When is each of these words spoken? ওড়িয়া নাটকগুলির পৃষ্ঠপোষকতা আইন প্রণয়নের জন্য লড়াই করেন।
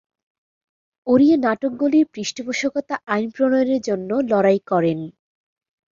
ওড়িয়া 1.07 1.37
নাটকগুলির 1.37 2.05
পৃষ্ঠপোষকতা 2.13 2.95
আইন 3.07 3.27
প্রণয়নের 3.35 3.81
জন্য 3.81 4.09
লড়াই 4.31 4.59
করেন। 4.71 4.99